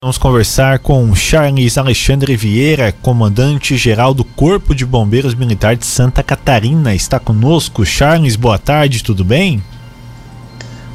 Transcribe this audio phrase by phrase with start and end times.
[0.00, 6.94] Vamos conversar com Charles Alexandre Vieira, comandante-geral do Corpo de Bombeiros Militar de Santa Catarina.
[6.94, 7.84] Está conosco.
[7.84, 9.60] Charles, boa tarde, tudo bem?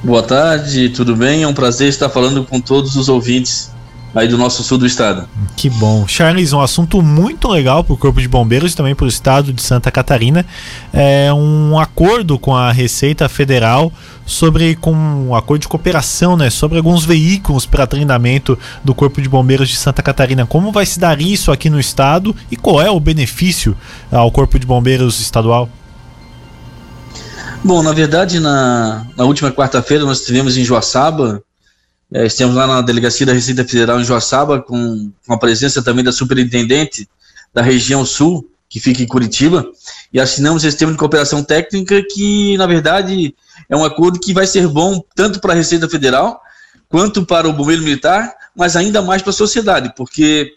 [0.02, 1.44] Boa tarde, tudo bem?
[1.44, 3.73] É um prazer estar falando com todos os ouvintes
[4.14, 5.28] aí do nosso sul do estado.
[5.56, 6.08] Que bom.
[6.08, 9.52] Charles, um assunto muito legal para o Corpo de Bombeiros e também para o estado
[9.52, 10.46] de Santa Catarina.
[10.92, 13.92] É um acordo com a Receita Federal
[14.26, 19.28] sobre com um acordo de cooperação, né, sobre alguns veículos para treinamento do Corpo de
[19.28, 20.46] Bombeiros de Santa Catarina.
[20.46, 23.76] Como vai se dar isso aqui no estado e qual é o benefício
[24.12, 25.68] ao Corpo de Bombeiros estadual?
[27.64, 31.42] Bom, na verdade, na, na última quarta-feira nós tivemos em Joaçaba
[32.14, 36.04] é, estivemos lá na delegacia da Receita Federal em Joaçaba, com, com a presença também
[36.04, 37.10] da superintendente
[37.52, 39.66] da região sul, que fica em Curitiba,
[40.12, 43.36] e assinamos esse termo de cooperação técnica que, na verdade,
[43.70, 46.40] é um acordo que vai ser bom tanto para a Receita Federal
[46.90, 50.52] quanto para o Bombeiro Militar, mas ainda mais para a sociedade, porque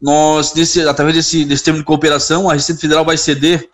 [0.00, 0.52] nós,
[0.88, 3.68] através desse, desse termo de cooperação, a Receita Federal vai ceder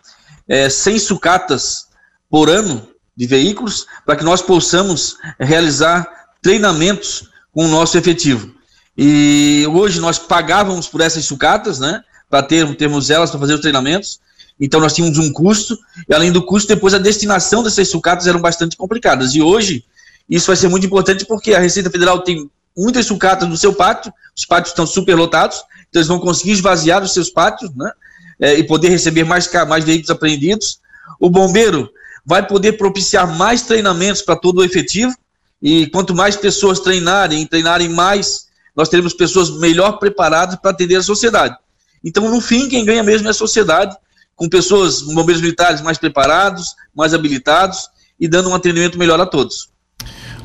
[0.47, 1.87] é, 100 sucatas
[2.29, 6.07] por ano de veículos para que nós possamos realizar
[6.41, 8.53] treinamentos com o nosso efetivo.
[8.97, 12.01] E hoje nós pagávamos por essas sucatas, né?
[12.29, 14.19] Para ter, termos elas para fazer os treinamentos.
[14.59, 18.41] Então nós tínhamos um custo, e além do custo, depois a destinação dessas sucatas eram
[18.41, 19.33] bastante complicadas.
[19.35, 19.85] E hoje
[20.29, 24.13] isso vai ser muito importante porque a Receita Federal tem muitas sucatas no seu pátio,
[24.35, 25.57] os pátios estão superlotados,
[25.89, 27.89] então eles vão conseguir esvaziar os seus pátios, né?
[28.37, 30.79] É, e poder receber mais, mais veículos apreendidos.
[31.21, 31.89] O bombeiro
[32.25, 35.15] vai poder propiciar mais treinamentos para todo o efetivo,
[35.61, 41.03] e quanto mais pessoas treinarem, treinarem mais, nós teremos pessoas melhor preparadas para atender a
[41.03, 41.55] sociedade.
[42.03, 43.95] Então, no fim, quem ganha mesmo é a sociedade,
[44.35, 47.87] com pessoas, bombeiros militares mais preparados, mais habilitados
[48.19, 49.69] e dando um atendimento melhor a todos.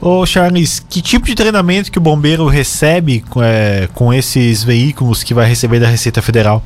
[0.01, 5.35] Ô Charles, que tipo de treinamento que o bombeiro recebe é, com esses veículos que
[5.35, 6.65] vai receber da Receita Federal?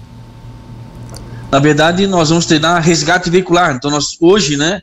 [1.51, 3.75] Na verdade, nós vamos treinar resgate veicular.
[3.75, 4.81] Então, nós hoje, né,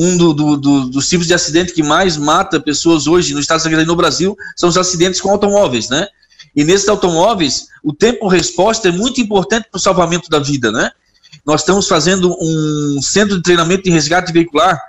[0.00, 3.58] um do, do, do, dos tipos de acidente que mais mata pessoas hoje no estado
[3.58, 6.06] de Santa no Brasil são os acidentes com automóveis, né?
[6.54, 10.92] E nesses automóveis, o tempo-resposta é muito importante para o salvamento da vida, né?
[11.44, 14.80] Nós estamos fazendo um centro de treinamento de resgate veicular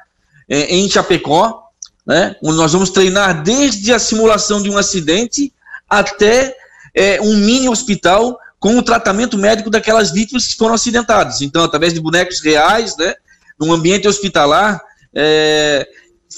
[0.48, 1.64] é, em Chapecó,
[2.06, 2.36] né?
[2.44, 5.52] Onde nós vamos treinar desde a simulação de um acidente
[5.90, 6.56] até
[6.94, 11.42] é, um mini hospital com o tratamento médico daquelas vítimas que foram acidentadas.
[11.42, 13.16] Então, através de bonecos reais, né?
[13.60, 14.80] Num ambiente hospitalar,
[15.14, 15.88] é,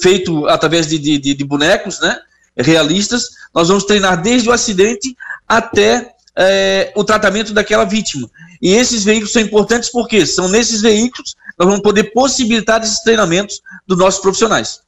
[0.02, 2.18] feito através de, de, de, bonecos, né?
[2.58, 3.30] Realistas.
[3.54, 5.16] Nós vamos treinar desde o acidente
[5.48, 8.30] até é, o tratamento daquela vítima.
[8.62, 13.62] E esses veículos são importantes porque são nesses veículos nós vamos poder possibilitar esses treinamentos
[13.88, 14.80] dos nossos profissionais.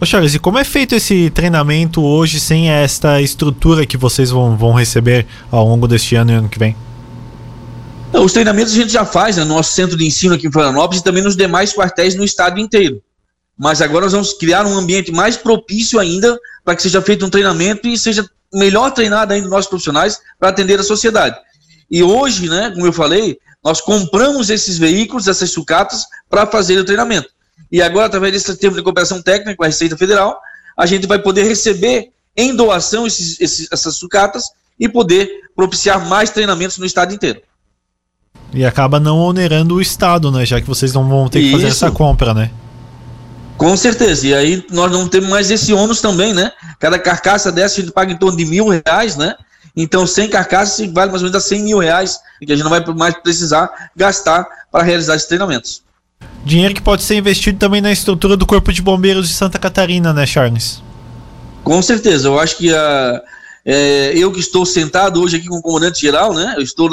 [0.00, 4.56] Ô Charles, e como é feito esse treinamento hoje sem esta estrutura que vocês vão,
[4.56, 6.76] vão receber ao longo deste ano e ano que vem?
[8.12, 11.00] Os treinamentos a gente já faz né, no nosso centro de ensino aqui em Florianópolis
[11.00, 13.02] e também nos demais quartéis no estado inteiro
[13.58, 17.30] mas agora nós vamos criar um ambiente mais propício ainda para que seja feito um
[17.30, 21.36] treinamento e seja melhor treinado ainda os nossos profissionais para atender a sociedade.
[21.90, 26.84] E hoje, né, como eu falei, nós compramos esses veículos, essas sucatas, para fazer o
[26.84, 27.28] treinamento.
[27.70, 30.38] E agora, através desse termo de cooperação técnica com a Receita Federal,
[30.76, 34.44] a gente vai poder receber em doação esses, esses, essas sucatas
[34.78, 37.40] e poder propiciar mais treinamentos no estado inteiro.
[38.52, 40.44] E acaba não onerando o estado, né?
[40.44, 42.50] Já que vocês não vão ter que fazer essa compra, né?
[43.56, 44.26] Com certeza.
[44.26, 46.52] E aí nós não temos mais esse ônus também, né?
[46.78, 49.34] Cada carcaça dessa a gente paga em torno de mil reais, né?
[49.74, 52.70] Então, 100 carcaças vale mais ou menos a 100 mil reais, que a gente não
[52.70, 55.82] vai mais precisar gastar para realizar esses treinamentos.
[56.44, 60.14] Dinheiro que pode ser investido também na estrutura do Corpo de Bombeiros de Santa Catarina,
[60.14, 60.82] né, Charles?
[61.62, 62.28] Com certeza.
[62.28, 63.22] Eu acho que a,
[63.64, 66.54] é, eu que estou sentado hoje aqui com o comandante geral, né?
[66.56, 66.88] Eu estou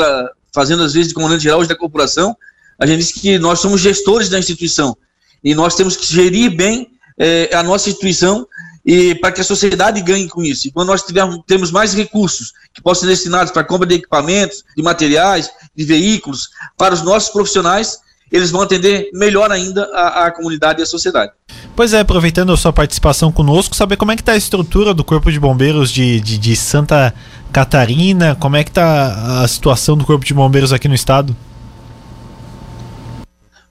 [0.53, 2.35] fazendo às vezes de comandante geral hoje da corporação.
[2.77, 4.97] A gente disse que nós somos gestores da instituição
[5.43, 6.87] e nós temos que gerir bem
[7.17, 8.47] é, a nossa instituição
[8.85, 10.67] e para que a sociedade ganhe com isso.
[10.67, 14.63] E quando nós tivermos, temos mais recursos que possam ser destinados para compra de equipamentos,
[14.75, 17.99] de materiais, de veículos, para os nossos profissionais,
[18.31, 21.31] eles vão atender melhor ainda a, a comunidade e a sociedade.
[21.75, 25.03] Pois é, aproveitando a sua participação conosco, saber como é que está a estrutura do
[25.03, 27.13] Corpo de Bombeiros de, de, de Santa
[27.51, 31.35] Catarina, como é que está a situação do Corpo de Bombeiros aqui no estado?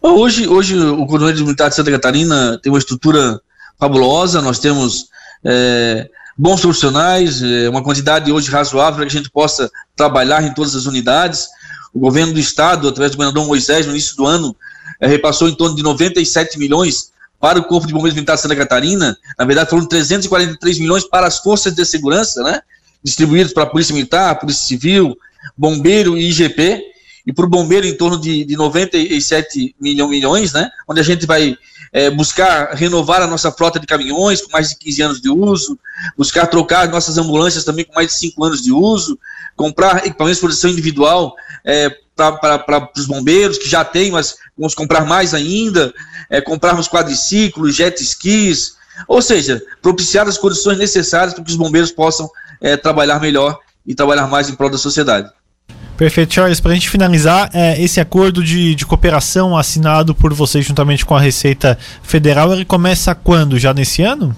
[0.02, 3.40] Hoje, hoje o Coronel Militar de Santa Catarina tem uma estrutura
[3.78, 5.06] fabulosa, nós temos
[5.44, 10.52] é, bons profissionais, é, uma quantidade hoje razoável para que a gente possa trabalhar em
[10.52, 11.46] todas as unidades.
[11.94, 14.56] O governo do estado, através do governador Moisés, no início do ano,
[15.00, 18.56] é, repassou em torno de 97 milhões para o Corpo de Bombeiros Militar de Santa
[18.56, 22.60] Catarina, na verdade foram 343 milhões para as forças de segurança, né?
[23.05, 25.16] distribuídos para a Polícia Militar, Polícia Civil,
[25.56, 26.93] Bombeiro e IGP,
[27.26, 30.70] e para o Bombeiro em torno de, de 97 milhões, milhões, né?
[30.88, 31.56] Onde a gente vai
[31.92, 35.78] é, buscar renovar a nossa frota de caminhões com mais de 15 anos de uso,
[36.16, 39.19] buscar trocar nossas ambulâncias também com mais de 5 anos de uso,
[39.54, 41.34] comprar equipamentos de proteção individual
[41.64, 45.92] é, para os bombeiros, que já tem, mas vamos comprar mais ainda,
[46.30, 48.74] é, comprarmos quadriciclos, jet skis,
[49.06, 52.28] ou seja, propiciar as condições necessárias para que os bombeiros possam
[52.60, 55.30] é, trabalhar melhor e trabalhar mais em prol da sociedade.
[55.97, 56.61] Perfeito, Charles.
[56.61, 61.15] Para a gente finalizar, é, esse acordo de, de cooperação assinado por vocês juntamente com
[61.15, 63.59] a Receita Federal, ele começa quando?
[63.59, 64.35] Já nesse ano?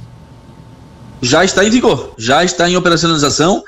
[1.23, 3.63] Já está em vigor, já está em operacionalização.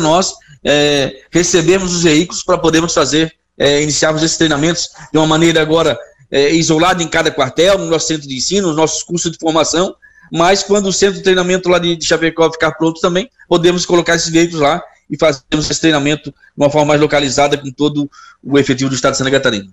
[0.00, 0.34] Nós
[0.64, 5.98] é, recebemos os veículos para podermos fazer, é, iniciarmos esses treinamentos de uma maneira agora
[6.30, 9.94] é, isolada em cada quartel, no nosso centro de ensino, nos nossos cursos de formação,
[10.32, 14.14] mas quando o centro de treinamento lá de, de Chapecó ficar pronto também, podemos colocar
[14.14, 14.80] esses veículos lá
[15.10, 18.10] e fazermos esse treinamento de uma forma mais localizada com todo
[18.42, 19.72] o efetivo do Estado de Santa Catarina.